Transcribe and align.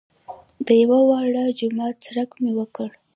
د 0.65 0.67
یوه 0.83 0.99
واړه 1.09 1.43
جومات 1.59 1.95
څرک 2.03 2.29
مې 2.41 2.51
وکړ. 2.59 2.89